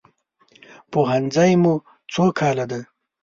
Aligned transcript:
پوهنځی 0.91 1.51
مو 1.61 1.73
څو 2.13 2.25
کاله 2.39 2.65
ده؟ 2.71 2.79